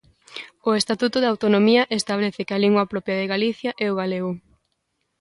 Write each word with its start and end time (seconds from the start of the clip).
O 0.69 0.71
Estatuto 0.81 1.17
de 1.19 1.29
autonomía 1.33 1.83
establece 1.99 2.45
que 2.47 2.53
a 2.55 2.61
lingua 2.63 2.89
propia 2.93 3.15
de 3.19 3.29
Galicia 3.33 3.71
é 3.85 3.87
o 3.93 3.97
galego. 4.01 4.31